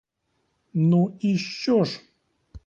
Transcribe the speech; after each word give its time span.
Ну, 0.73 1.17
і 1.19 1.37
що 1.37 1.83
ж! 1.83 2.01